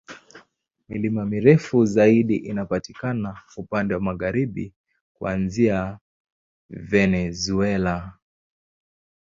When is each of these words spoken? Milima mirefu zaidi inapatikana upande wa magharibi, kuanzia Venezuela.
Milima 0.89 1.25
mirefu 1.25 1.85
zaidi 1.85 2.35
inapatikana 2.35 3.41
upande 3.57 3.93
wa 3.93 3.99
magharibi, 4.01 4.73
kuanzia 5.13 5.99
Venezuela. 6.69 8.13